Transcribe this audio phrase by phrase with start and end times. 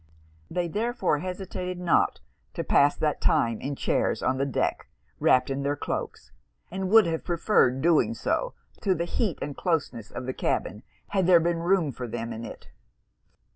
[0.49, 2.21] They therefore hesitated not
[2.55, 4.87] to pass that time in chairs on the deck,
[5.19, 6.31] wrapped in their cloaks;
[6.71, 11.27] and would have preferred doing so, to the heat and closeness of the cabin, had
[11.27, 12.69] there been room for them in it.